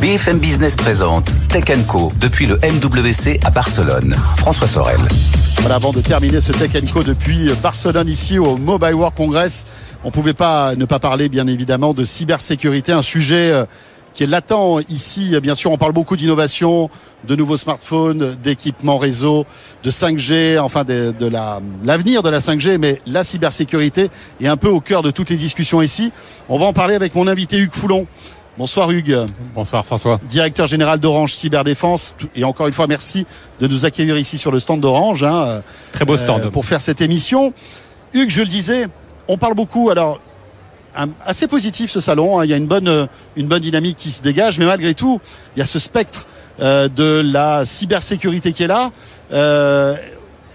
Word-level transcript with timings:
BFM 0.00 0.38
Business 0.38 0.76
présente 0.76 1.30
Tech 1.48 1.64
Co 1.86 2.10
depuis 2.20 2.46
le 2.46 2.56
MWC 2.56 3.38
à 3.44 3.50
Barcelone. 3.50 4.14
François 4.38 4.66
Sorel. 4.66 5.00
Avant 5.70 5.92
de 5.92 6.00
terminer 6.00 6.40
ce 6.40 6.52
Tech 6.52 6.70
Co 6.92 7.02
depuis 7.02 7.50
Barcelone 7.62 8.08
ici 8.08 8.38
au 8.38 8.56
Mobile 8.56 8.94
World 8.94 9.14
Congress, 9.16 9.66
on 10.02 10.08
ne 10.08 10.12
pouvait 10.12 10.34
pas 10.34 10.74
ne 10.74 10.84
pas 10.84 10.98
parler 10.98 11.28
bien 11.28 11.46
évidemment 11.46 11.94
de 11.94 12.04
cybersécurité, 12.04 12.92
un 12.92 13.02
sujet 13.02 13.52
euh, 13.52 13.64
qui 14.14 14.24
est 14.24 14.26
latent 14.26 14.80
ici. 14.88 15.34
Bien 15.40 15.54
sûr, 15.54 15.70
on 15.70 15.78
parle 15.78 15.92
beaucoup 15.92 16.16
d'innovation, 16.16 16.90
de 17.26 17.36
nouveaux 17.36 17.56
smartphones, 17.56 18.34
d'équipements 18.42 18.98
réseau, 18.98 19.44
de 19.84 19.90
5G, 19.90 20.58
enfin 20.58 20.84
de, 20.84 21.12
de 21.18 21.26
la, 21.26 21.60
l'avenir 21.84 22.22
de 22.22 22.30
la 22.30 22.40
5G, 22.40 22.78
mais 22.78 23.00
la 23.06 23.24
cybersécurité 23.24 24.08
est 24.40 24.48
un 24.48 24.56
peu 24.56 24.68
au 24.68 24.80
cœur 24.80 25.02
de 25.02 25.10
toutes 25.10 25.30
les 25.30 25.36
discussions 25.36 25.82
ici. 25.82 26.12
On 26.48 26.58
va 26.58 26.66
en 26.66 26.72
parler 26.72 26.94
avec 26.94 27.14
mon 27.14 27.26
invité 27.26 27.58
Hugues 27.58 27.72
Foulon. 27.72 28.06
Bonsoir 28.58 28.90
Hugues. 28.90 29.16
Bonsoir 29.54 29.86
François. 29.86 30.20
Directeur 30.28 30.66
général 30.66 30.98
d'Orange 30.98 31.32
Cyberdéfense. 31.34 32.14
Et 32.34 32.44
encore 32.44 32.66
une 32.66 32.72
fois, 32.74 32.86
merci 32.88 33.24
de 33.60 33.66
nous 33.66 33.84
accueillir 33.86 34.18
ici 34.18 34.36
sur 34.38 34.50
le 34.50 34.60
stand 34.60 34.80
d'Orange. 34.80 35.22
Hein, 35.24 35.62
Très 35.92 36.04
beau 36.04 36.16
stand. 36.16 36.42
euh, 36.46 36.50
pour 36.50 36.66
faire 36.66 36.80
cette 36.80 37.00
émission. 37.00 37.54
Hugues, 38.12 38.28
je 38.28 38.40
le 38.42 38.48
disais, 38.48 38.86
on 39.28 39.38
parle 39.38 39.54
beaucoup. 39.54 39.88
Alors, 39.88 40.20
assez 41.24 41.46
positif 41.46 41.90
ce 41.90 42.00
salon. 42.00 42.38
hein, 42.38 42.44
il 42.44 42.50
y 42.50 42.54
a 42.54 42.56
une 42.56 42.66
bonne, 42.66 42.88
euh, 42.88 43.06
une 43.36 43.46
bonne 43.46 43.62
dynamique 43.62 43.96
qui 43.96 44.10
se 44.10 44.22
dégage. 44.22 44.58
Mais 44.58 44.66
malgré 44.66 44.94
tout, 44.94 45.20
il 45.56 45.60
y 45.60 45.62
a 45.62 45.66
ce 45.66 45.78
spectre 45.78 46.26
euh, 46.60 46.88
de 46.88 47.22
la 47.24 47.64
cybersécurité 47.64 48.52
qui 48.52 48.64
est 48.64 48.68
là. 48.68 48.90
Euh, 49.32 49.94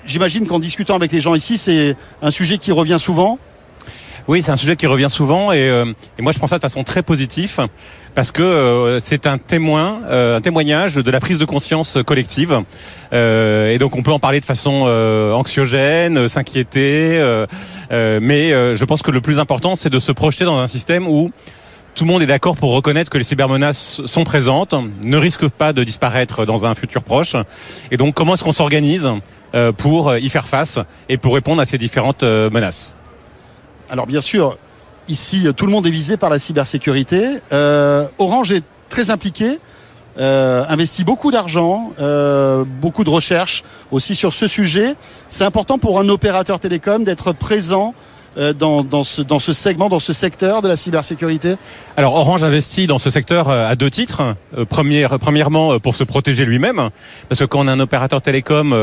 J'imagine 0.05 0.45
qu'en 0.45 0.59
discutant 0.59 0.95
avec 0.95 1.11
les 1.11 1.19
gens 1.19 1.33
ici, 1.33 1.57
c'est 1.57 1.95
un 2.21 2.29
sujet 2.29 2.59
qui 2.59 2.71
revient 2.71 2.97
souvent. 2.99 3.39
Oui, 4.27 4.41
c'est 4.41 4.51
un 4.51 4.57
sujet 4.57 4.75
qui 4.75 4.87
revient 4.87 5.09
souvent 5.09 5.51
et, 5.51 5.69
euh, 5.69 5.85
et 6.17 6.23
moi 6.23 6.31
je 6.31 6.39
prends 6.39 6.47
ça 6.47 6.55
de 6.55 6.61
façon 6.61 6.83
très 6.83 7.03
positive 7.03 7.67
parce 8.15 8.31
que 8.31 8.41
euh, 8.41 8.99
c'est 8.99 9.27
un 9.27 9.37
témoin, 9.37 10.01
euh, 10.07 10.37
un 10.37 10.41
témoignage 10.41 10.95
de 10.95 11.11
la 11.11 11.19
prise 11.19 11.37
de 11.37 11.45
conscience 11.45 11.99
collective 12.03 12.63
et 13.11 13.77
donc 13.79 13.95
on 13.95 14.01
peut 14.01 14.11
en 14.11 14.17
parler 14.17 14.39
de 14.39 14.45
façon 14.45 14.87
anxiogène, 15.33 16.27
s'inquiéter, 16.27 17.45
mais 17.91 18.49
je 18.49 18.85
pense 18.85 19.03
que 19.03 19.11
le 19.11 19.21
plus 19.21 19.37
important 19.37 19.75
c'est 19.75 19.91
de 19.91 19.99
se 19.99 20.11
projeter 20.11 20.43
dans 20.43 20.57
un 20.57 20.67
système 20.67 21.07
où 21.07 21.29
tout 21.93 22.03
le 22.03 22.11
monde 22.11 22.23
est 22.23 22.27
d'accord 22.27 22.57
pour 22.57 22.73
reconnaître 22.73 23.11
que 23.11 23.19
les 23.19 23.23
cybermenaces 23.23 24.01
sont 24.05 24.23
présentes, 24.23 24.73
ne 25.03 25.17
risquent 25.17 25.49
pas 25.49 25.71
de 25.71 25.83
disparaître 25.83 26.45
dans 26.45 26.65
un 26.65 26.75
futur 26.75 27.03
proche. 27.03 27.37
Et 27.89 27.95
donc, 27.95 28.15
comment 28.15 28.33
est-ce 28.33 28.43
qu'on 28.43 28.51
s'organise 28.51 29.09
pour 29.77 30.17
y 30.17 30.27
faire 30.27 30.45
face 30.45 30.79
et 31.07 31.15
pour 31.15 31.35
répondre 31.35 31.61
à 31.61 31.65
ces 31.65 31.77
différentes 31.77 32.23
menaces? 32.23 32.97
Alors 33.89 34.07
bien 34.07 34.21
sûr, 34.21 34.57
ici, 35.07 35.47
tout 35.55 35.65
le 35.65 35.71
monde 35.71 35.85
est 35.87 35.91
visé 35.91 36.17
par 36.17 36.29
la 36.29 36.39
cybersécurité. 36.39 37.37
Euh, 37.53 38.07
Orange 38.17 38.51
est 38.51 38.63
très 38.89 39.09
impliqué, 39.11 39.59
euh, 40.19 40.63
investit 40.69 41.03
beaucoup 41.03 41.31
d'argent, 41.31 41.91
euh, 41.99 42.63
beaucoup 42.65 43.03
de 43.03 43.09
recherches 43.09 43.63
aussi 43.91 44.15
sur 44.15 44.33
ce 44.33 44.47
sujet. 44.47 44.95
C'est 45.27 45.43
important 45.43 45.77
pour 45.77 45.99
un 45.99 46.09
opérateur 46.09 46.59
télécom 46.59 47.03
d'être 47.03 47.31
présent 47.33 47.93
euh, 48.37 48.53
dans, 48.53 48.83
dans, 48.83 49.03
ce, 49.03 49.21
dans 49.21 49.39
ce 49.39 49.53
segment, 49.53 49.87
dans 49.87 49.99
ce 49.99 50.11
secteur 50.13 50.61
de 50.61 50.67
la 50.67 50.75
cybersécurité. 50.75 51.55
Alors 51.95 52.15
Orange 52.15 52.43
investit 52.43 52.87
dans 52.87 52.97
ce 52.97 53.09
secteur 53.09 53.49
euh, 53.49 53.69
à 53.69 53.75
deux 53.75 53.89
titres. 53.89 54.35
Euh, 54.57 54.65
première- 54.65 55.19
premièrement 55.19 55.79
pour 55.79 55.95
se 55.95 56.03
protéger 56.03 56.45
lui-même, 56.45 56.89
parce 57.29 57.39
que 57.39 57.45
quand 57.45 57.59
on 57.59 57.67
est 57.67 57.71
un 57.71 57.79
opérateur 57.79 58.21
télécom, 58.21 58.73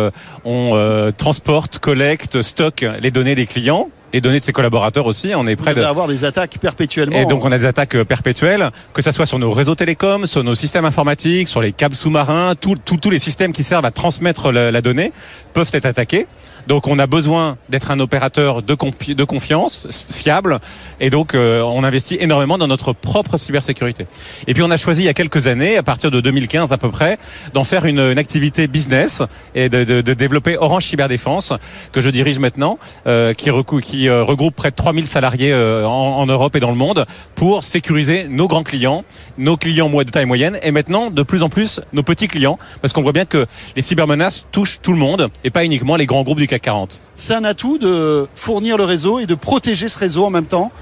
on 0.44 0.70
euh, 0.75 1.11
transporte, 1.11 1.78
collecte, 1.81 2.41
stocke 2.42 2.84
les 3.00 3.11
données 3.11 3.34
des 3.34 3.47
clients, 3.47 3.89
les 4.13 4.21
données 4.21 4.41
de 4.41 4.45
ses 4.45 4.53
collaborateurs 4.53 5.07
aussi. 5.07 5.33
On 5.35 5.47
est 5.47 5.57
près 5.57 5.71
de 5.71 5.77
devez 5.81 5.87
avoir 5.89 6.09
des 6.09 6.25
attaques 6.25 6.59
perpétuellement. 6.61 7.17
Et 7.21 7.25
donc 7.27 7.45
on 7.45 7.53
a 7.53 7.59
des 7.59 7.67
attaques 7.67 7.95
euh, 7.97 8.05
perpétuelles, 8.05 8.71
que 8.93 9.03
ça 9.03 9.13
soit 9.13 9.27
sur 9.27 9.39
nos 9.39 9.51
réseaux 9.51 9.75
télécoms, 9.75 10.27
sur 10.27 10.45
nos 10.45 10.55
systèmes 10.55 10.85
informatiques, 10.85 11.49
sur 11.49 11.61
les 11.61 11.73
câbles 11.73 11.97
sous-marins, 11.97 12.55
tous 12.57 13.11
les 13.11 13.19
systèmes 13.19 13.53
qui 13.53 13.63
servent 13.63 13.84
à 13.87 13.91
transmettre 13.91 14.53
la, 14.53 14.71
la 14.71 14.81
donnée 14.83 15.12
peuvent 15.55 15.71
être 15.72 15.87
attaqués. 15.87 16.27
Donc 16.69 16.87
on 16.87 17.01
a 17.01 17.09
besoin 17.09 17.56
d'être 17.71 17.91
un 17.91 17.99
opérateur 17.99 18.62
de, 18.62 18.77
de 19.15 19.25
confiance, 19.25 19.89
fiable, 20.15 20.61
et 21.01 21.11
donc 21.11 21.34
euh, 21.34 21.61
on 21.61 21.83
investit 21.83 22.17
énormément 22.21 22.56
dans 22.56 22.69
notre 22.69 22.93
propre 22.93 23.37
cybersécurité. 23.37 24.06
Et 24.47 24.55
puis 24.55 24.62
on 24.62 24.71
a 24.71 24.77
choisi 24.77 25.03
il 25.03 25.06
y 25.06 25.09
a 25.09 25.12
quelques 25.15 25.49
années, 25.49 25.77
à 25.77 25.83
partir 25.83 26.12
de 26.12 26.21
2015 26.21 26.71
à 26.72 26.78
peu 26.78 26.89
près, 26.89 27.19
d'en 27.53 27.65
faire 27.65 27.84
une, 27.84 27.99
une 27.99 28.19
activité 28.19 28.69
business 28.69 29.22
et 29.56 29.69
de, 29.69 29.83
de- 29.83 30.03
de 30.03 30.15
développer 30.15 30.56
Orange 30.56 30.84
Cyberdéfense, 30.87 31.53
que 31.91 32.01
je 32.01 32.11
dirige 32.11 32.39
maintenant, 32.39 32.78
euh, 33.09 33.34
qui, 33.34 33.51
recou- 33.51 33.81
qui 33.81 34.02
euh, 34.09 34.25
regroupe 34.25 34.55
près 34.55 34.71
de 34.71 34.77
3000 34.77 35.07
salariés 35.07 35.53
euh, 35.53 35.87
en, 35.87 36.19
en 36.19 36.27
Europe 36.27 36.57
et 36.57 36.61
dans 36.61 36.71
le 36.71 36.77
monde, 36.77 37.05
pour 37.35 37.65
sécuriser 37.65 38.27
nos 38.29 38.49
grands 38.49 38.63
clients, 38.63 39.05
nos 39.39 39.57
clients 39.57 39.89
de 39.89 40.11
taille 40.11 40.27
moyenne, 40.27 40.59
et 40.63 40.71
maintenant 40.71 41.11
de 41.11 41.23
plus 41.23 41.43
en 41.43 41.49
plus 41.49 41.81
nos 41.93 42.03
petits 42.03 42.29
clients, 42.29 42.59
parce 42.81 42.93
qu'on 42.93 43.03
voit 43.03 43.13
bien 43.13 43.25
que 43.25 43.47
les 43.77 43.83
cybermenaces 43.83 44.47
touchent 44.53 44.81
tout 44.81 44.93
le 44.93 44.99
monde, 44.99 45.29
et 45.45 45.51
pas 45.51 45.65
uniquement 45.65 45.97
les 45.97 46.07
grands 46.07 46.23
groupes 46.23 46.39
du 46.39 46.47
CAC 46.47 46.63
40. 46.63 47.01
C'est 47.15 47.35
un 47.35 47.45
atout 47.45 47.79
de 47.79 48.27
fournir 48.35 48.77
le 48.77 48.85
réseau 48.85 49.19
et 49.19 49.27
de 49.27 49.35
protéger 49.35 49.89
ce 49.89 49.99
réseau 49.99 50.25
en 50.25 50.31
même 50.31 50.47
temps 50.47 50.73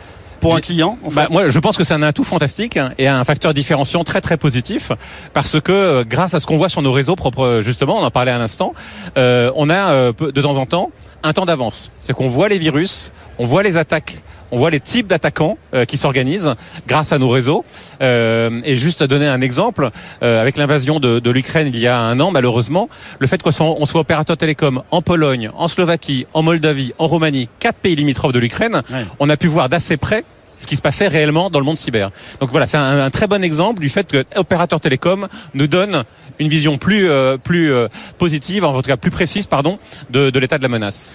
pour 0.41 0.57
un 0.57 0.61
client. 0.61 0.99
En 1.05 1.11
Bah, 1.11 1.29
moi, 1.31 1.49
je 1.49 1.59
pense 1.59 1.77
que 1.77 1.85
c'est 1.85 1.95
un 1.95 2.03
atout 2.03 2.25
fantastique 2.25 2.79
et 2.99 3.07
un 3.07 3.25
facteur 3.25 3.55
différenciant 3.55 4.05
très 4.05 4.21
très 4.21 4.37
positif 4.37 4.91
parce 5.33 5.61
que 5.61 5.73
euh, 5.73 6.05
grâce 6.05 6.35
à 6.35 6.41
ce 6.41 6.47
qu'on 6.47 6.57
voit 6.57 6.69
sur 6.69 6.83
nos 6.83 6.93
réseaux 6.93 7.17
propres, 7.17 7.61
justement, 7.63 7.99
on 7.99 8.03
en 8.03 8.11
parlait 8.11 8.33
à 8.33 8.39
l'instant, 8.39 8.75
euh, 9.19 9.53
on 9.55 9.71
a 9.71 9.93
euh, 9.93 10.13
de 10.13 10.43
temps 10.43 10.57
en 10.57 10.67
temps 10.67 10.91
un 11.23 11.33
temps 11.33 11.45
d'avance. 11.45 11.91
C'est 12.01 12.13
qu'on 12.13 12.29
voit 12.29 12.49
les 12.49 12.59
virus, 12.59 13.13
on 13.39 13.45
voit 13.45 13.63
les 13.63 13.77
attaques. 13.77 14.23
On 14.53 14.59
voit 14.59 14.71
les 14.71 14.81
types 14.81 15.07
d'attaquants 15.07 15.59
euh, 15.75 15.85
qui 15.85 15.97
s'organisent 15.97 16.57
grâce 16.89 17.13
à 17.13 17.19
nos 17.19 17.29
réseaux. 17.29 17.65
Euh, 18.03 18.61
et 18.65 18.75
juste 18.75 19.01
à 19.01 19.07
donner 19.07 19.29
un 19.29 19.41
exemple, 19.43 19.91
euh, 20.25 20.41
avec 20.43 20.57
l'invasion 20.57 20.99
de, 20.99 21.21
de 21.21 21.31
l'Ukraine 21.31 21.69
il 21.73 21.79
y 21.79 21.87
a 21.87 21.97
un 21.97 22.19
an, 22.19 22.33
malheureusement, 22.33 22.89
le 23.21 23.29
fait 23.29 23.41
qu'on 23.41 23.53
soit, 23.53 23.77
soit 23.85 24.01
opérateur 24.01 24.37
télécom 24.37 24.83
en 24.91 25.03
Pologne, 25.03 25.51
en 25.57 25.69
Slovaquie, 25.69 26.27
en 26.35 26.43
Moldavie, 26.43 26.93
en 26.99 27.07
Roumanie, 27.07 27.49
quatre 27.61 27.77
pays 27.79 27.95
limitrophes 27.95 28.33
de 28.33 28.41
l'Ukraine, 28.41 28.83
Ouais. 28.91 29.05
on 29.21 29.29
a 29.31 29.37
pu 29.37 29.47
voir 29.47 29.69
d'assez 29.69 29.97
près 29.97 30.25
ce 30.60 30.66
qui 30.66 30.76
se 30.76 30.82
passait 30.82 31.09
réellement 31.09 31.50
dans 31.50 31.59
le 31.59 31.65
monde 31.65 31.76
cyber. 31.76 32.10
Donc 32.41 32.50
voilà, 32.50 32.66
c'est 32.66 32.76
un, 32.76 33.00
un 33.00 33.10
très 33.10 33.26
bon 33.26 33.43
exemple 33.43 33.81
du 33.81 33.88
fait 33.88 34.06
que 34.06 34.25
opérateur 34.37 34.81
télécom 34.81 35.26
nous 35.54 35.66
donne 35.66 36.04
une 36.38 36.48
vision 36.48 36.78
plus 36.78 37.09
euh, 37.09 37.37
plus 37.37 37.72
euh, 37.72 37.88
positive, 38.19 38.65
en 38.65 38.82
tout 38.82 38.88
cas 38.88 38.97
plus 38.97 39.10
précise, 39.10 39.47
pardon, 39.47 39.78
de, 40.10 40.37
l'état 40.38 40.59
de 40.59 40.62
la 40.62 40.69
menace. 40.69 41.15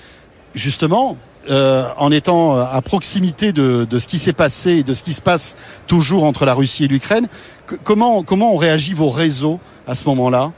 justement, 0.53 1.17
euh, 1.50 1.83
en 1.97 2.11
étant 2.11 2.57
à 2.57 2.81
proximité 2.81 3.53
de, 3.53 3.88
ce 4.00 4.07
qui 4.07 4.17
s'est 4.17 4.33
passé 4.33 4.78
et 4.78 4.83
de 4.83 4.94
ce 4.94 5.03
qui 5.03 5.13
se 5.13 5.22
passe 5.22 5.56
toujours 5.85 6.23
entre 6.23 6.45
la 6.45 6.53
Russie 6.53 6.85
et 6.85 6.88
l'Ukraine, 6.88 7.27
comment, 7.83 8.23
comment 8.23 8.53
ont 8.53 8.57
réagi 8.57 8.94
vos 8.94 9.09
réseaux 9.09 9.59
à 9.85 9.94
ce 9.94 10.07
moment-là? 10.09 10.51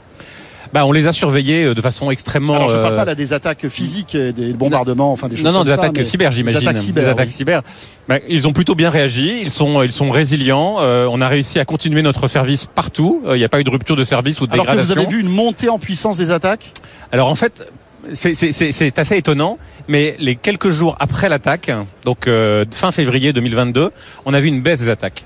Bah, 0.72 0.84
on 0.86 0.92
les 0.92 1.06
a 1.06 1.12
surveillés 1.12 1.64
euh, 1.64 1.74
de 1.74 1.80
façon 1.80 2.10
extrêmement. 2.10 2.54
Alors, 2.56 2.68
je 2.68 2.76
ne 2.76 2.80
parle 2.82 2.94
euh, 2.94 2.96
pas 2.96 3.04
là 3.04 3.14
des 3.14 3.32
attaques 3.32 3.68
physiques, 3.68 4.14
et 4.14 4.32
des 4.32 4.52
bombardements, 4.52 5.12
enfin 5.12 5.28
des 5.28 5.36
choses 5.36 5.44
non, 5.44 5.52
non, 5.52 5.58
comme 5.58 5.66
des 5.66 5.74
ça, 5.74 5.80
attaques 5.82 6.04
cyber, 6.04 6.32
j'imagine. 6.32 6.60
Des 6.60 6.66
attaques 6.66 6.78
cyber. 6.78 7.04
Des 7.04 7.10
attaques 7.10 7.26
oui. 7.28 7.32
cyber. 7.32 7.62
Bah, 8.08 8.18
ils 8.28 8.46
ont 8.46 8.52
plutôt 8.52 8.74
bien 8.74 8.90
réagi. 8.90 9.40
Ils 9.42 9.50
sont, 9.50 9.82
ils 9.82 9.92
sont 9.92 10.10
résilients. 10.10 10.76
Euh, 10.80 11.08
on 11.10 11.20
a 11.20 11.28
réussi 11.28 11.58
à 11.58 11.64
continuer 11.64 12.02
notre 12.02 12.26
service 12.26 12.66
partout. 12.66 13.22
Euh, 13.26 13.36
Il 13.36 13.38
n'y 13.38 13.44
a 13.44 13.48
pas 13.48 13.60
eu 13.60 13.64
de 13.64 13.70
rupture 13.70 13.96
de 13.96 14.04
service 14.04 14.40
ou 14.40 14.46
de 14.46 14.52
Alors 14.52 14.66
que 14.66 14.70
vous 14.72 14.76
dégradation. 14.76 15.08
avez 15.08 15.14
vu 15.16 15.20
une 15.20 15.34
montée 15.34 15.68
en 15.68 15.78
puissance 15.78 16.16
des 16.18 16.30
attaques? 16.30 16.72
Alors 17.12 17.28
en 17.28 17.34
fait, 17.34 17.70
c'est- 18.12 18.98
assez 18.98 19.16
étonnant, 19.16 19.58
mais 19.88 20.16
les 20.18 20.34
quelques 20.34 20.70
jours 20.70 20.96
après 21.00 21.28
l'attaque, 21.28 21.70
donc 22.04 22.26
euh, 22.28 22.64
fin 22.70 22.92
février 22.92 23.32
2022, 23.32 23.90
on 24.26 24.34
a 24.34 24.40
vu 24.40 24.48
une 24.48 24.60
baisse 24.60 24.80
des 24.80 24.88
attaques. 24.90 25.24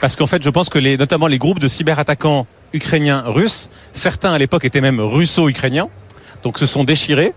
Parce 0.00 0.16
qu'en 0.16 0.26
fait, 0.26 0.42
je 0.42 0.50
pense 0.50 0.68
que 0.68 0.78
les, 0.78 0.96
notamment 0.96 1.26
les 1.26 1.38
groupes 1.38 1.60
de 1.60 1.68
cyberattaquants 1.68 2.46
ukrainiens, 2.74 3.22
russes, 3.26 3.70
certains 3.92 4.32
à 4.32 4.38
l'époque 4.38 4.66
étaient 4.66 4.82
même 4.82 5.00
russo-ukrainiens, 5.00 5.88
donc 6.42 6.58
se 6.58 6.66
sont 6.66 6.84
déchirés 6.84 7.32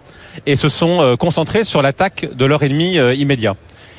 et 0.46 0.58
se 0.58 0.68
sont 0.68 1.00
euh, 1.00 1.16
concentrés 1.16 1.64
sur 1.64 1.82
l'attaque 1.82 2.28
de 2.36 2.46
leur 2.46 2.62
ennemi 2.64 3.00
euh, 3.00 3.14
immédiat. 3.14 3.56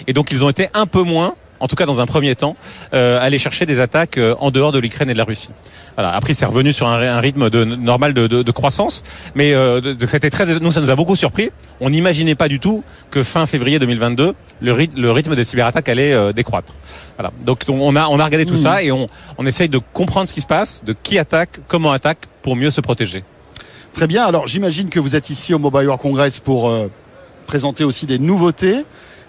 Et 0.06 0.12
donc 0.12 0.30
ils 0.32 0.44
ont 0.44 0.50
été 0.50 0.68
un 0.74 0.86
peu 0.86 1.02
moins, 1.02 1.34
en 1.60 1.68
tout 1.68 1.76
cas 1.76 1.86
dans 1.86 2.00
un 2.00 2.06
premier 2.06 2.34
temps, 2.36 2.56
euh, 2.94 3.18
aller 3.20 3.38
chercher 3.38 3.66
des 3.66 3.80
attaques 3.80 4.18
euh, 4.18 4.34
en 4.40 4.50
dehors 4.50 4.72
de 4.72 4.78
l'Ukraine 4.78 5.10
et 5.10 5.12
de 5.12 5.18
la 5.18 5.24
Russie. 5.24 5.50
Voilà. 5.96 6.12
Après, 6.14 6.32
c'est 6.34 6.46
revenu 6.46 6.72
sur 6.72 6.86
un, 6.86 7.00
un 7.00 7.20
rythme 7.20 7.50
de, 7.50 7.64
normal 7.64 8.14
de, 8.14 8.26
de, 8.26 8.42
de 8.42 8.50
croissance, 8.52 9.02
mais 9.34 9.52
euh, 9.54 9.94
c'était 10.06 10.30
très, 10.30 10.58
nous 10.60 10.70
ça 10.72 10.80
nous 10.80 10.90
a 10.90 10.96
beaucoup 10.96 11.16
surpris. 11.16 11.50
On 11.80 11.90
n'imaginait 11.90 12.34
pas 12.36 12.48
du 12.48 12.60
tout 12.60 12.84
que 13.10 13.22
fin 13.22 13.46
février 13.46 13.78
2022, 13.78 14.34
le, 14.60 14.72
ryth- 14.72 14.96
le 14.96 15.10
rythme 15.10 15.34
des 15.34 15.44
cyberattaques 15.44 15.88
allait 15.88 16.12
euh, 16.12 16.32
décroître. 16.32 16.72
Voilà. 17.16 17.32
Donc 17.44 17.64
on 17.68 17.96
a 17.96 18.06
on 18.08 18.18
a 18.20 18.24
regardé 18.24 18.44
tout 18.46 18.52
Mhm. 18.54 18.58
ça 18.58 18.82
et 18.82 18.92
on 18.92 19.06
on 19.38 19.46
essaye 19.46 19.68
de 19.68 19.78
comprendre 19.92 20.28
ce 20.28 20.34
qui 20.34 20.40
se 20.40 20.46
passe, 20.46 20.82
de 20.84 20.94
qui 21.02 21.18
attaque, 21.18 21.58
comment 21.66 21.90
attaque, 21.92 22.18
pour 22.42 22.54
mieux 22.56 22.70
se 22.70 22.80
protéger. 22.80 23.24
Très 23.94 24.06
bien. 24.06 24.24
Alors, 24.24 24.46
j'imagine 24.46 24.90
que 24.90 25.00
vous 25.00 25.16
êtes 25.16 25.30
ici 25.30 25.52
au 25.54 25.58
Mobile 25.58 25.86
World 25.86 26.00
Congress 26.00 26.38
pour 26.38 26.68
euh, 26.70 26.88
présenter 27.46 27.82
aussi 27.82 28.06
des 28.06 28.18
nouveautés. 28.20 28.84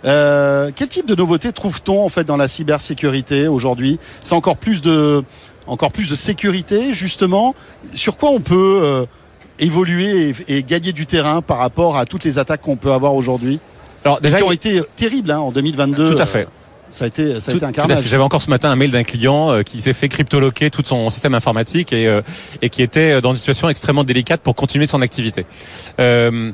Euh, 0.05 0.71
quel 0.75 0.87
type 0.87 1.07
de 1.07 1.15
nouveautés 1.15 1.51
trouve-t-on 1.51 2.03
en 2.03 2.09
fait 2.09 2.23
dans 2.23 2.37
la 2.37 2.47
cybersécurité 2.47 3.47
aujourd'hui? 3.47 3.99
C'est 4.23 4.35
encore 4.35 4.57
plus 4.57 4.81
de 4.81 5.23
encore 5.67 5.91
plus 5.91 6.09
de 6.09 6.15
sécurité 6.15 6.93
justement? 6.93 7.53
Sur 7.93 8.17
quoi 8.17 8.29
on 8.31 8.39
peut 8.39 8.79
euh, 8.83 9.05
évoluer 9.59 10.29
et, 10.47 10.57
et 10.57 10.63
gagner 10.63 10.93
du 10.93 11.05
terrain 11.05 11.41
par 11.41 11.57
rapport 11.57 11.97
à 11.97 12.05
toutes 12.05 12.23
les 12.23 12.37
attaques 12.37 12.61
qu'on 12.61 12.77
peut 12.77 12.91
avoir 12.91 13.13
aujourd'hui? 13.15 13.59
Alors 14.05 14.21
déjà, 14.21 14.37
qui 14.37 14.43
ont 14.43 14.51
été 14.51 14.81
terribles 14.95 15.31
hein, 15.31 15.39
en 15.39 15.51
2022. 15.51 16.15
Tout 16.15 16.21
à 16.21 16.25
fait. 16.25 16.47
Ça 16.91 17.05
a 17.05 17.07
été, 17.07 17.39
ça 17.39 17.51
a 17.51 17.51
Tout- 17.51 17.57
été 17.57 17.65
un 17.67 17.71
carnage. 17.71 18.03
J'avais 18.05 18.23
encore 18.23 18.41
ce 18.41 18.49
matin 18.49 18.71
un 18.71 18.75
mail 18.75 18.89
d'un 18.89 19.03
client 19.03 19.51
euh, 19.51 19.61
qui 19.61 19.79
s'est 19.79 19.93
fait 19.93 20.07
cryptoloquer 20.07 20.71
tout 20.71 20.81
son 20.83 21.09
système 21.11 21.35
informatique 21.35 21.93
et, 21.93 22.07
euh, 22.07 22.21
et 22.63 22.69
qui 22.69 22.81
était 22.81 23.11
euh, 23.11 23.21
dans 23.21 23.29
une 23.29 23.35
situation 23.35 23.69
extrêmement 23.69 24.03
délicate 24.03 24.41
pour 24.41 24.55
continuer 24.55 24.87
son 24.87 25.01
activité. 25.03 25.45
Euh, 25.99 26.51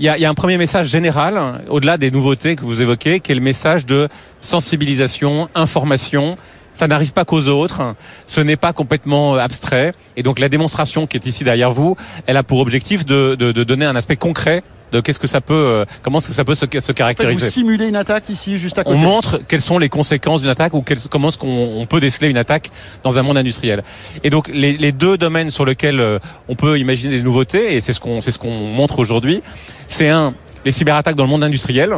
il 0.00 0.04
y 0.04 0.08
a, 0.24 0.28
a 0.28 0.30
un 0.30 0.34
premier 0.34 0.56
message 0.56 0.88
général, 0.88 1.36
hein, 1.36 1.60
au-delà 1.68 1.98
des 1.98 2.10
nouveautés 2.10 2.56
que 2.56 2.62
vous 2.62 2.80
évoquez, 2.80 3.20
qui 3.20 3.32
est 3.32 3.34
le 3.34 3.42
message 3.42 3.84
de 3.84 4.08
sensibilisation, 4.40 5.50
information. 5.54 6.36
Ça 6.72 6.88
n'arrive 6.88 7.12
pas 7.12 7.26
qu'aux 7.26 7.48
autres, 7.48 7.94
ce 8.26 8.40
n'est 8.40 8.56
pas 8.56 8.72
complètement 8.72 9.34
euh, 9.34 9.40
abstrait. 9.40 9.92
Et 10.16 10.22
donc 10.22 10.38
la 10.38 10.48
démonstration 10.48 11.06
qui 11.06 11.18
est 11.18 11.26
ici 11.26 11.44
derrière 11.44 11.70
vous, 11.70 11.96
elle 12.26 12.38
a 12.38 12.42
pour 12.42 12.60
objectif 12.60 13.04
de, 13.04 13.34
de 13.34 13.64
donner 13.64 13.84
un 13.84 13.94
aspect 13.94 14.16
concret 14.16 14.62
de 14.92 15.00
qu'est-ce 15.00 15.18
que 15.18 15.26
ça 15.26 15.40
peut, 15.40 15.54
euh, 15.54 15.84
comment 16.02 16.18
est-ce 16.18 16.28
que 16.28 16.34
ça 16.34 16.44
peut 16.44 16.54
se, 16.54 16.60
se 16.60 16.66
En 16.66 16.70
fait, 16.70 16.88
vous 16.88 16.94
caractériser. 16.94 17.50
simulez 17.50 17.88
une 17.88 17.96
attaque 17.96 18.28
ici, 18.28 18.58
juste 18.58 18.78
à 18.78 18.82
On 18.86 18.92
côté. 18.92 18.98
montre 19.02 19.40
quelles 19.46 19.60
sont 19.60 19.78
les 19.78 19.88
conséquences 19.88 20.40
d'une 20.40 20.50
attaque 20.50 20.74
ou 20.74 20.82
quelles- 20.82 20.98
comment 21.10 21.28
est-ce 21.28 21.38
qu'on 21.38 21.74
on 21.76 21.86
peut 21.86 22.00
déceler 22.00 22.28
une 22.28 22.36
attaque 22.36 22.70
dans 23.02 23.18
un 23.18 23.22
monde 23.22 23.38
industriel. 23.38 23.82
Et 24.24 24.30
donc 24.30 24.48
les, 24.52 24.76
les 24.76 24.92
deux 24.92 25.16
domaines 25.16 25.50
sur 25.50 25.64
lesquels 25.64 26.00
euh, 26.00 26.18
on 26.48 26.54
peut 26.56 26.78
imaginer 26.78 27.16
des 27.18 27.22
nouveautés, 27.22 27.74
et 27.76 27.80
c'est 27.80 27.92
ce 27.92 28.00
qu'on 28.00 28.20
c'est 28.20 28.32
ce 28.32 28.38
qu'on 28.38 28.50
montre 28.58 28.98
aujourd'hui, 28.98 29.42
c'est 29.88 30.08
un 30.08 30.34
les 30.64 30.70
cyberattaques 30.72 31.16
dans 31.16 31.24
le 31.24 31.30
monde 31.30 31.44
industriel. 31.44 31.94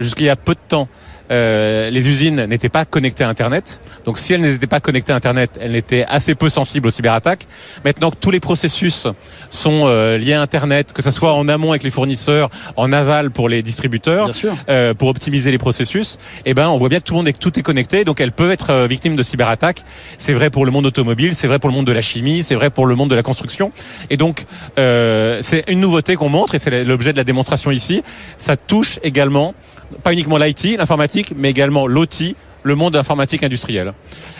Jusqu'il 0.00 0.26
y 0.26 0.30
a 0.30 0.36
peu 0.36 0.54
de 0.54 0.60
temps, 0.68 0.86
euh, 1.30 1.90
les 1.90 2.08
usines 2.08 2.44
n'étaient 2.46 2.68
pas 2.68 2.84
connectées 2.84 3.24
à 3.24 3.28
Internet. 3.28 3.80
Donc 4.04 4.18
si 4.18 4.32
elles 4.32 4.40
n'étaient 4.40 4.66
pas 4.66 4.80
connectées 4.80 5.12
à 5.12 5.16
Internet, 5.16 5.58
elles 5.60 5.76
étaient 5.76 6.04
assez 6.08 6.34
peu 6.34 6.48
sensibles 6.48 6.88
aux 6.88 6.90
cyberattaques. 6.90 7.46
Maintenant 7.84 8.10
que 8.10 8.16
tous 8.16 8.30
les 8.30 8.40
processus 8.40 9.06
sont 9.50 9.82
euh, 9.84 10.18
liés 10.18 10.34
à 10.34 10.42
Internet, 10.42 10.92
que 10.92 11.02
ce 11.02 11.10
soit 11.10 11.34
en 11.34 11.48
amont 11.48 11.70
avec 11.70 11.82
les 11.82 11.90
fournisseurs, 11.90 12.50
en 12.76 12.92
aval 12.92 13.30
pour 13.30 13.48
les 13.48 13.62
distributeurs, 13.62 14.30
euh, 14.68 14.94
pour 14.94 15.08
optimiser 15.08 15.50
les 15.50 15.58
processus, 15.58 16.18
eh 16.44 16.54
ben 16.54 16.68
on 16.68 16.76
voit 16.76 16.88
bien 16.88 16.98
que 16.98 17.04
tout 17.04 17.14
le 17.14 17.18
monde 17.18 17.28
est 17.28 17.38
tout 17.38 17.58
est 17.58 17.62
connecté, 17.62 18.04
donc 18.04 18.20
elles 18.20 18.32
peuvent 18.32 18.50
être 18.50 18.70
euh, 18.70 18.86
victimes 18.86 19.16
de 19.16 19.22
cyberattaques. 19.22 19.82
C'est 20.18 20.32
vrai 20.32 20.50
pour 20.50 20.64
le 20.64 20.70
monde 20.70 20.86
automobile, 20.86 21.34
c'est 21.34 21.46
vrai 21.46 21.58
pour 21.58 21.70
le 21.70 21.74
monde 21.74 21.86
de 21.86 21.92
la 21.92 22.00
chimie, 22.00 22.42
c'est 22.42 22.54
vrai 22.54 22.70
pour 22.70 22.86
le 22.86 22.94
monde 22.94 23.10
de 23.10 23.14
la 23.14 23.22
construction. 23.22 23.70
Et 24.10 24.16
donc 24.16 24.46
euh, 24.78 25.38
c'est 25.40 25.64
une 25.68 25.80
nouveauté 25.80 26.16
qu'on 26.16 26.28
montre 26.28 26.54
et 26.54 26.58
c'est 26.58 26.84
l'objet 26.84 27.12
de 27.12 27.18
la 27.18 27.24
démonstration 27.24 27.70
ici. 27.70 28.02
Ça 28.38 28.56
touche 28.56 28.98
également 29.02 29.54
pas 30.02 30.12
uniquement 30.12 30.38
l'IT, 30.38 30.76
l'informatique, 30.78 31.32
mais 31.36 31.50
également 31.50 31.86
l'OT, 31.86 32.34
le 32.62 32.74
monde 32.74 32.96
informatique 32.96 33.42
industriel. 33.42 33.92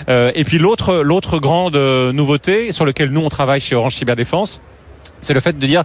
Euh, 0.09 0.33
et 0.35 0.45
puis 0.45 0.59
l'autre 0.59 0.97
l'autre 0.97 1.39
grande 1.39 1.77
euh, 1.77 2.13
nouveauté 2.13 2.73
sur 2.73 2.85
laquelle 2.85 3.11
nous 3.11 3.21
on 3.21 3.29
travaille 3.29 3.61
chez 3.61 3.75
Orange 3.75 3.95
Cyberdéfense, 3.95 4.61
c'est 5.21 5.35
le 5.35 5.41
fait 5.41 5.59
de 5.59 5.67
dire 5.67 5.85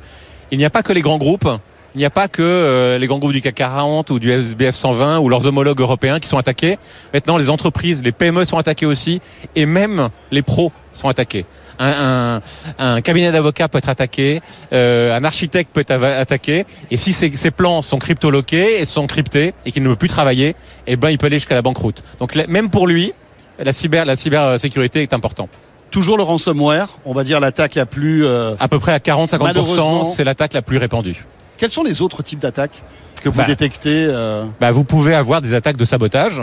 il 0.51 0.57
n'y 0.57 0.65
a 0.65 0.69
pas 0.69 0.83
que 0.83 0.93
les 0.93 1.01
grands 1.01 1.17
groupes, 1.17 1.49
il 1.95 1.99
n'y 1.99 2.05
a 2.05 2.09
pas 2.09 2.27
que 2.27 2.41
euh, 2.41 2.97
les 2.97 3.07
grands 3.07 3.19
groupes 3.19 3.33
du 3.33 3.41
CAC 3.41 3.55
40 3.55 4.09
ou 4.11 4.19
du 4.19 4.31
SBF 4.31 4.75
120 4.75 5.19
ou 5.19 5.29
leurs 5.29 5.45
homologues 5.45 5.79
européens 5.79 6.19
qui 6.19 6.27
sont 6.27 6.37
attaqués. 6.37 6.77
Maintenant, 7.13 7.37
les 7.37 7.49
entreprises, 7.49 8.01
les 8.03 8.11
PME 8.11 8.45
sont 8.45 8.57
attaquées 8.57 8.85
aussi, 8.85 9.21
et 9.55 9.65
même 9.65 10.09
les 10.31 10.41
pros 10.41 10.71
sont 10.93 11.07
attaqués. 11.07 11.45
Un, 11.79 12.39
un, 12.77 12.95
un 12.95 13.01
cabinet 13.01 13.31
d'avocats 13.31 13.67
peut 13.67 13.79
être 13.79 13.89
attaqué, 13.89 14.41
euh, 14.73 15.17
un 15.17 15.23
architecte 15.23 15.71
peut 15.73 15.81
être 15.81 15.91
attaqué, 16.03 16.65
et 16.91 16.97
si 16.97 17.13
ces, 17.13 17.31
ces 17.35 17.49
plans 17.51 17.81
sont 17.81 17.97
cryptoloqués 17.97 18.79
et 18.79 18.85
sont 18.85 19.07
cryptés 19.07 19.53
et 19.65 19.71
qu'il 19.71 19.81
ne 19.83 19.89
veut 19.89 19.95
plus 19.95 20.07
travailler, 20.07 20.55
eh 20.85 20.95
ben 20.95 21.09
il 21.09 21.17
peut 21.17 21.25
aller 21.25 21.37
jusqu'à 21.39 21.55
la 21.55 21.63
banqueroute. 21.63 22.03
Donc 22.19 22.35
même 22.47 22.69
pour 22.69 22.85
lui, 22.87 23.13
la 23.57 23.71
cyber, 23.71 24.05
la 24.05 24.15
cybersécurité 24.15 25.01
est 25.01 25.13
important. 25.13 25.49
Toujours 25.89 26.17
le 26.17 26.23
ransomware, 26.23 26.87
on 27.05 27.13
va 27.13 27.23
dire 27.23 27.39
l'attaque 27.39 27.75
la 27.75 27.85
plus. 27.85 28.23
euh, 28.25 28.55
À 28.59 28.67
peu 28.67 28.79
près 28.79 28.93
à 28.93 28.99
Malheureusement. 29.39 30.03
40-50%, 30.03 30.13
c'est 30.15 30.23
l'attaque 30.23 30.53
la 30.53 30.61
plus 30.61 30.77
répandue. 30.77 31.25
Quels 31.57 31.71
sont 31.71 31.83
les 31.83 32.01
autres 32.01 32.23
types 32.23 32.39
d'attaques 32.39 32.81
que 33.23 33.29
vous 33.29 33.37
Bah. 33.37 33.45
détectez 33.45 34.05
euh, 34.09 34.45
bah, 34.59 34.71
vous 34.71 34.83
pouvez 34.83 35.15
avoir 35.15 35.41
des 35.41 35.53
attaques 35.53 35.77
de 35.77 35.85
sabotage, 35.85 36.41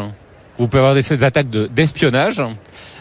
vous 0.58 0.68
pouvez 0.68 0.80
avoir 0.80 0.94
des, 0.94 1.02
des 1.02 1.24
attaques 1.24 1.50
de- 1.50 1.66
d'espionnage, 1.66 2.42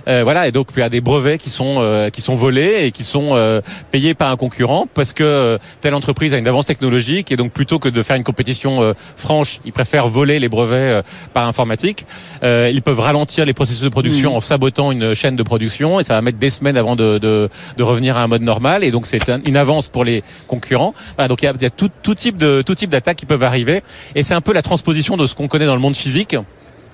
euh, 0.07 0.22
voilà, 0.24 0.48
et 0.48 0.51
donc 0.51 0.68
il 0.75 0.80
y 0.80 0.84
a 0.84 0.90
des 0.90 1.01
brevets 1.01 1.38
qui 1.38 1.50
sont 1.50 1.75
euh, 1.80 2.10
qui 2.10 2.22
sont 2.22 2.36
volés 2.36 2.86
et 2.86 2.92
qui 2.92 3.04
sont 3.04 3.30
euh, 3.34 3.62
payés 3.92 4.13
par 4.13 4.30
un 4.31 4.38
concurrent 4.38 4.88
parce 4.94 5.13
que 5.13 5.24
euh, 5.24 5.57
telle 5.81 5.94
entreprise 5.94 6.34
a 6.34 6.38
une 6.38 6.48
avance 6.48 6.66
technologique 6.66 7.31
et 7.31 7.36
donc 7.36 7.51
plutôt 7.51 7.80
que 7.80 7.90
de 7.90 8.01
faire 8.01 8.16
une 8.16 8.24
compétition 8.24 8.81
euh, 8.81 8.94
franche, 9.18 9.60
ils 9.66 9.74
préfèrent 9.74 10.07
voler 10.07 10.40
les 10.40 10.50
brevets 10.50 10.75
euh, 10.78 11.01
par 11.34 11.48
informatique. 11.48 12.06
Euh, 12.44 12.69
ils 12.74 12.81
peuvent 12.81 13.00
ralentir 13.00 13.46
les 13.46 13.54
processus 13.54 13.84
de 13.84 13.90
production 13.90 14.31
Mhm. 14.31 14.36
en 14.38 14.40
sabotant 14.40 14.92
une 14.92 15.13
chaîne 15.13 15.36
de 15.36 15.44
production 15.44 16.00
et 16.00 16.04
ça 16.04 16.13
va 16.16 16.22
mettre 16.22 16.38
des 16.40 16.50
semaines 16.50 16.78
avant 16.78 16.96
de, 16.96 17.18
de, 17.18 17.50
de 17.78 17.84
revenir 17.84 18.18
à 18.18 18.24
un 18.24 18.28
mode 18.28 18.42
normal 18.42 18.84
et 18.84 18.92
donc 18.92 19.06
c'est 19.06 19.30
un- 19.30 19.42
une 19.46 19.57
avance 19.57 19.88
pour 19.90 20.04
les 20.04 20.24
concurrents. 20.48 20.94
Voilà, 21.16 21.28
donc 21.28 21.42
il 21.42 21.46
y 21.46 21.48
a, 21.48 21.54
il 21.56 21.62
y 21.62 21.66
a 21.66 21.69
tout, 21.69 21.90
tout 22.04 22.16
type 22.16 22.38
de 22.38 22.62
tout 22.66 22.75
type 22.75 22.90
d'attaques 22.90 23.18
qui 23.18 23.25
peuvent 23.25 23.44
arriver 23.44 23.81
et 24.16 24.24
c'est 24.24 24.34
un 24.34 24.42
peu 24.42 24.54
la 24.54 24.62
transposition 24.62 25.18
de 25.18 25.25
ce 25.28 25.36
qu'on 25.36 25.48
connaît 25.48 25.66
dans 25.66 25.75
le 25.75 25.81
monde 25.81 25.96
physique 25.96 26.36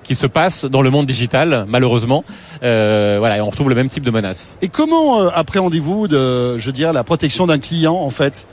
qui 0.05 0.15
se 0.15 0.27
passe 0.27 0.65
dans 0.65 0.81
le 0.81 0.89
monde 0.91 1.05
digital, 1.07 1.65
malheureusement. 1.67 2.23
Euh, 2.63 3.15
voilà, 3.19 3.37
et 3.37 3.41
on 3.41 3.49
retrouve 3.49 3.69
le 3.69 3.75
même 3.75 3.89
type 3.89 4.05
de 4.05 4.11
menace. 4.11 4.57
Et 4.61 4.67
comment 4.67 5.19
euh, 5.19 5.29
appréhendez-vous 5.33 6.07
de, 6.07 6.57
je 6.57 6.71
dirais, 6.71 6.93
la 6.93 7.03
protection 7.03 7.47
d'un 7.47 7.59
client 7.59 7.95
en 7.95 8.11
fait 8.11 8.47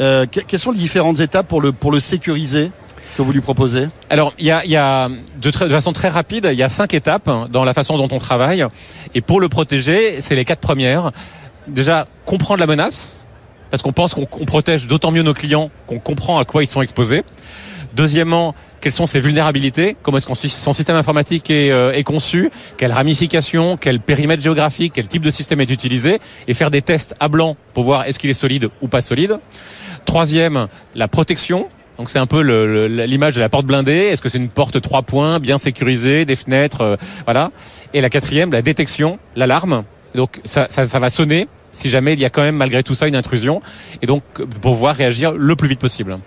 Euh, 0.00 0.26
que- 0.26 0.40
Quelles 0.40 0.58
sont 0.58 0.72
les 0.72 0.78
différentes 0.78 1.20
étapes 1.20 1.46
pour 1.46 1.60
le 1.60 1.70
pour 1.70 1.92
le 1.92 2.00
sécuriser 2.00 2.72
que 3.16 3.22
vous 3.22 3.32
lui 3.32 3.40
proposez 3.40 3.86
Alors, 4.10 4.32
il 4.40 4.46
y 4.46 4.50
a, 4.50 4.64
y 4.66 4.74
a 4.76 5.08
de, 5.08 5.50
de 5.50 5.68
façon 5.68 5.92
très 5.92 6.08
rapide, 6.08 6.48
il 6.50 6.58
y 6.58 6.64
a 6.64 6.68
cinq 6.68 6.94
étapes 6.94 7.30
dans 7.52 7.64
la 7.64 7.72
façon 7.74 7.96
dont 7.96 8.08
on 8.10 8.18
travaille. 8.18 8.64
Et 9.14 9.20
pour 9.20 9.40
le 9.40 9.48
protéger, 9.48 10.20
c'est 10.20 10.34
les 10.34 10.44
quatre 10.44 10.58
premières. 10.58 11.12
Déjà, 11.68 12.08
comprendre 12.24 12.58
la 12.58 12.66
menace, 12.66 13.20
parce 13.70 13.82
qu'on 13.82 13.92
pense 13.92 14.14
qu'on 14.14 14.26
protège 14.44 14.86
d'autant 14.86 15.10
mieux 15.10 15.22
nos 15.22 15.34
clients 15.34 15.70
qu'on 15.86 15.98
comprend 15.98 16.38
à 16.38 16.44
quoi 16.44 16.62
ils 16.62 16.66
sont 16.66 16.82
exposés. 16.82 17.22
Deuxièmement, 17.94 18.54
quelles 18.80 18.92
sont 18.92 19.06
ses 19.06 19.20
vulnérabilités? 19.20 19.96
Comment 20.02 20.18
est-ce 20.18 20.26
que 20.26 20.34
son 20.34 20.72
système 20.72 20.96
informatique 20.96 21.48
est, 21.48 21.70
euh, 21.70 21.92
est 21.92 22.02
conçu? 22.02 22.50
Quelles 22.76 22.92
ramifications 22.92 23.78
Quel 23.78 23.98
périmètre 23.98 24.42
géographique? 24.42 24.92
Quel 24.94 25.08
type 25.08 25.22
de 25.22 25.30
système 25.30 25.60
est 25.60 25.70
utilisé? 25.70 26.18
Et 26.48 26.54
faire 26.54 26.70
des 26.70 26.82
tests 26.82 27.14
à 27.18 27.28
blanc 27.28 27.56
pour 27.72 27.84
voir 27.84 28.04
est-ce 28.04 28.18
qu'il 28.18 28.28
est 28.28 28.34
solide 28.34 28.68
ou 28.82 28.88
pas 28.88 29.00
solide. 29.00 29.38
Troisième, 30.04 30.68
la 30.94 31.08
protection. 31.08 31.68
Donc 31.96 32.10
c'est 32.10 32.18
un 32.18 32.26
peu 32.26 32.42
l'image 32.86 33.36
de 33.36 33.40
la 33.40 33.48
porte 33.48 33.64
blindée. 33.64 33.92
Est-ce 33.92 34.20
que 34.20 34.28
c'est 34.28 34.36
une 34.38 34.50
porte 34.50 34.80
trois 34.82 35.02
points, 35.02 35.38
bien 35.38 35.56
sécurisée, 35.56 36.24
des 36.26 36.36
fenêtres, 36.36 36.82
euh, 36.82 36.96
voilà. 37.24 37.52
Et 37.94 38.00
la 38.00 38.10
quatrième, 38.10 38.52
la 38.52 38.60
détection, 38.60 39.18
l'alarme. 39.34 39.84
Donc 40.14 40.40
ça, 40.44 40.66
ça, 40.68 40.86
ça 40.86 40.98
va 40.98 41.08
sonner 41.08 41.48
si 41.74 41.90
jamais 41.90 42.14
il 42.14 42.20
y 42.20 42.24
a 42.24 42.30
quand 42.30 42.42
même 42.42 42.56
malgré 42.56 42.82
tout 42.82 42.94
ça 42.94 43.06
une 43.06 43.16
intrusion. 43.16 43.60
Et 44.00 44.06
donc 44.06 44.22
pour 44.32 44.72
pouvoir 44.72 44.96
réagir 44.96 45.32
le 45.32 45.56
plus 45.56 45.68
vite 45.68 45.80
possible. 45.80 46.18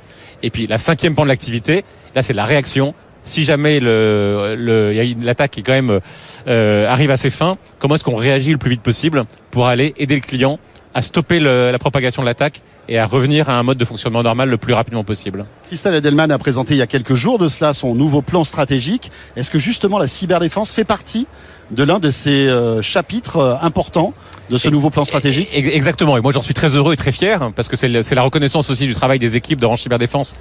Et 0.43 0.51
puis 0.51 0.67
la 0.67 0.77
cinquième 0.77 1.15
pan 1.15 1.23
de 1.23 1.29
l'activité, 1.29 1.83
là 2.13 2.21
c'est 2.21 2.33
la 2.33 2.45
réaction. 2.45 2.93
Si 3.23 3.43
jamais 3.43 3.79
l'attaque 3.81 5.59
quand 5.65 5.73
même 5.73 5.99
euh, 6.47 6.87
arrive 6.87 7.11
à 7.11 7.17
ses 7.17 7.29
fins, 7.29 7.57
comment 7.77 7.95
est-ce 7.95 8.03
qu'on 8.05 8.15
réagit 8.15 8.51
le 8.51 8.57
plus 8.57 8.69
vite 8.69 8.81
possible 8.81 9.25
pour 9.51 9.67
aller 9.67 9.93
aider 9.97 10.15
le 10.15 10.21
client 10.21 10.59
à 10.93 11.01
stopper 11.01 11.39
la 11.39 11.77
propagation 11.77 12.21
de 12.21 12.27
l'attaque 12.27 12.61
et 12.89 12.97
à 12.99 13.05
revenir 13.05 13.49
à 13.49 13.59
un 13.59 13.63
mode 13.63 13.77
de 13.77 13.85
fonctionnement 13.85 14.23
normal 14.23 14.49
le 14.49 14.57
plus 14.57 14.73
rapidement 14.73 15.03
possible. 15.03 15.45
Christelle 15.67 15.95
Edelman 15.95 16.31
a 16.31 16.37
présenté 16.37 16.73
il 16.73 16.77
y 16.77 16.81
a 16.81 16.87
quelques 16.87 17.15
jours 17.15 17.37
de 17.37 17.47
cela 17.49 17.73
son 17.73 17.95
nouveau 17.95 18.21
plan 18.21 18.43
stratégique. 18.43 19.11
Est-ce 19.35 19.51
que 19.51 19.59
justement 19.59 19.99
la 19.99 20.07
cyberdéfense 20.07 20.73
fait 20.73 20.85
partie 20.85 21.27
de 21.71 21.83
l'un 21.83 21.99
de 21.99 22.09
ces 22.11 22.47
euh, 22.47 22.81
chapitres 22.81 23.37
euh, 23.37 23.55
importants 23.61 24.13
de 24.49 24.57
ce 24.57 24.69
nouveau 24.69 24.89
plan 24.89 25.03
stratégique 25.03 25.49
Ex- 25.53 25.67
Exactement. 25.67 26.15
Et 26.17 26.21
moi, 26.21 26.31
j'en 26.31 26.41
suis 26.41 26.53
très 26.53 26.69
heureux 26.77 26.93
et 26.93 26.95
très 26.95 27.11
fier 27.11 27.51
parce 27.55 27.67
que 27.67 27.75
c'est 27.75 27.89
la 28.15 28.21
reconnaissance 28.21 28.69
aussi 28.69 28.87
du 28.87 28.95
travail 28.95 29.19
des 29.19 29.35
équipes 29.35 29.59
d'Orange 29.59 29.81
Cyberdéfense 29.81 30.35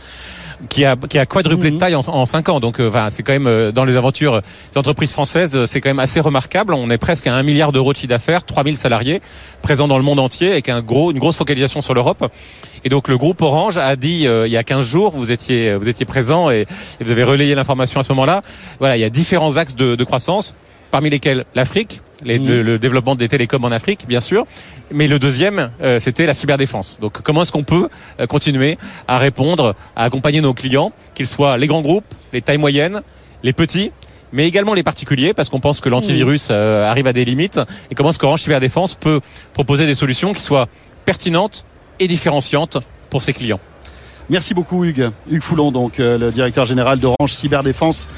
qui 0.69 0.85
a, 0.85 0.95
qui 0.97 1.19
a 1.19 1.26
quadruplé 1.26 1.71
de 1.71 1.75
Mhm. 1.75 1.81
taille 1.81 1.95
en, 1.97 2.00
en 2.07 2.25
cinq 2.26 2.49
ans. 2.49 2.61
Donc, 2.61 2.79
euh, 2.81 2.88
enfin, 2.88 3.09
c'est 3.11 3.25
quand 3.25 3.33
même 3.33 3.49
euh, 3.49 3.73
dans 3.73 3.85
les 3.85 3.97
aventures 3.97 4.41
des 4.73 4.79
entreprises 4.79 5.11
françaises, 5.11 5.65
c'est 5.67 5.81
quand 5.81 5.91
même 5.91 5.99
assez 5.99 6.21
remarquable. 6.21 6.73
On 6.75 6.88
est 6.91 6.97
presque 6.99 7.26
à 7.26 7.35
un 7.35 7.43
milliard 7.43 7.73
d'euros 7.73 7.93
de 7.93 7.97
chiffre 7.99 8.09
d'affaires, 8.09 8.45
3000 8.45 8.76
salariés 8.79 9.21
présents 9.62 9.88
dans 9.88 9.99
le 9.99 10.05
monde 10.05 10.21
entier 10.21 10.53
avec 10.53 10.69
un 10.69 10.81
gros, 10.81 11.11
une 11.11 11.19
grosse 11.19 11.37
focalisation 11.37 11.81
sur 11.81 11.93
l'Europe. 11.93 12.31
Et 12.85 12.88
donc, 12.88 13.09
le 13.09 13.19
groupe 13.19 13.43
Orange 13.43 13.78
a 13.78 13.97
dit 13.97 14.26
euh, 14.26 14.47
il 14.47 14.52
y 14.52 14.57
a 14.57 14.62
15 14.62 14.87
jours, 14.87 15.11
vous 15.12 15.33
étiez, 15.33 15.75
vous 15.75 15.88
étiez 15.88 16.07
présent 16.07 16.50
et, 16.50 16.66
et 17.00 17.05
vous 17.05 17.11
avez 17.11 17.25
relayé 17.25 17.55
l'information 17.55 17.99
à 18.00 18.02
ce 18.02 18.11
moment-là. 18.11 18.43
Voilà, 18.78 18.97
il 18.97 19.00
y 19.00 19.05
a 19.05 19.11
différents 19.11 19.57
axes 19.57 19.75
de, 19.75 19.97
de 19.97 20.05
croissance 20.05 20.55
parmi 20.93 21.11
lesquels 21.11 21.45
l'Afrique, 21.55 22.00
les- 22.23 22.38
Mhm. 22.38 22.47
le, 22.49 22.62
le 22.62 22.78
développement 22.78 23.16
des 23.16 23.26
télécoms 23.28 23.64
en 23.64 23.73
Afrique, 23.73 24.07
bien 24.07 24.21
sûr. 24.21 24.47
Mais 24.93 25.09
le 25.09 25.19
deuxième, 25.19 25.71
euh, 25.83 25.99
c'était 25.99 26.26
la 26.26 26.33
cyberdéfense. 26.35 26.99
Donc, 27.00 27.21
comment 27.23 27.43
est-ce 27.43 27.50
qu'on 27.52 27.64
peut 27.64 27.88
euh, 28.21 28.26
continuer 28.26 28.78
à 29.09 29.19
répondre, 29.19 29.75
à 29.97 30.05
accompagner 30.05 30.40
nos 30.40 30.55
clients, 30.55 30.93
qu'ils 31.14 31.26
soient 31.26 31.59
les 31.59 31.66
grands 31.66 31.83
groupes, 31.83 32.05
les 32.33 32.40
tailles 32.40 32.59
moyennes, 32.59 33.02
les 33.43 33.52
petits, 33.52 33.90
mais 34.33 34.47
également 34.47 34.75
les 34.75 34.83
particuliers, 34.85 35.35
parce 35.35 35.49
qu'on 35.49 35.61
pense 35.61 35.81
que 35.81 35.88
l'antivirus 35.88 36.49
euh, 36.50 36.88
arrive 36.88 37.07
à 37.09 37.12
des 37.12 37.25
limites. 37.25 37.59
Et 37.90 37.95
comment 37.97 38.11
est-ce 38.11 38.19
qu'Orange 38.19 38.43
Cyberdéfense 38.43 38.95
peut 38.95 39.21
proposer 39.55 39.87
des 39.87 39.95
solutions 39.97 40.33
qui 40.33 40.40
soient 40.43 40.69
pertinentes 41.05 41.64
et 41.99 42.09
différenciantes 42.09 42.79
pour 43.11 43.23
ses 43.23 43.33
clients 43.33 43.61
Merci 44.29 44.55
beaucoup 44.55 44.85
Hugues. 44.85 45.11
Hugues 45.31 45.43
Foulon, 45.43 45.71
donc 45.71 46.00
euh, 46.00 46.19
le 46.19 46.33
directeur 46.33 46.67
général 46.67 46.99
d'Orange 46.99 47.33
Cyberdéfense. 47.33 48.11